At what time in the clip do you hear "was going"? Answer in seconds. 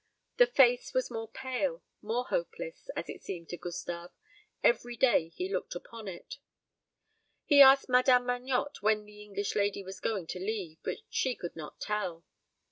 9.83-10.25